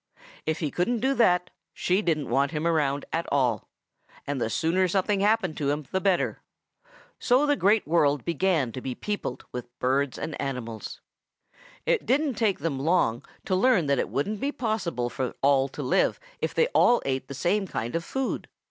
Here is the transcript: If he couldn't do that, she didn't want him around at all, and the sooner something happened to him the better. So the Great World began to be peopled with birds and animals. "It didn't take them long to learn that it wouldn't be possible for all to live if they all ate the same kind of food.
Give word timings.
If 0.47 0.61
he 0.61 0.71
couldn't 0.71 0.99
do 0.99 1.13
that, 1.13 1.51
she 1.75 2.01
didn't 2.01 2.31
want 2.31 2.49
him 2.53 2.65
around 2.65 3.05
at 3.13 3.27
all, 3.31 3.69
and 4.25 4.41
the 4.41 4.49
sooner 4.49 4.87
something 4.87 5.19
happened 5.19 5.57
to 5.57 5.69
him 5.69 5.85
the 5.91 6.01
better. 6.01 6.41
So 7.19 7.45
the 7.45 7.55
Great 7.55 7.85
World 7.87 8.25
began 8.25 8.71
to 8.71 8.81
be 8.81 8.95
peopled 8.95 9.45
with 9.51 9.67
birds 9.77 10.17
and 10.17 10.41
animals. 10.41 11.01
"It 11.85 12.07
didn't 12.07 12.33
take 12.33 12.57
them 12.61 12.79
long 12.79 13.23
to 13.45 13.55
learn 13.55 13.85
that 13.85 13.99
it 13.99 14.09
wouldn't 14.09 14.39
be 14.39 14.51
possible 14.51 15.11
for 15.11 15.35
all 15.43 15.67
to 15.69 15.83
live 15.83 16.19
if 16.39 16.55
they 16.55 16.65
all 16.69 17.03
ate 17.05 17.27
the 17.27 17.35
same 17.35 17.67
kind 17.67 17.95
of 17.95 18.03
food. 18.03 18.47